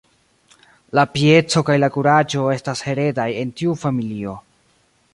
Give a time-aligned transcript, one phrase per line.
[0.99, 4.39] La pieco kaj la kuraĝo estas heredaj en tiu familio.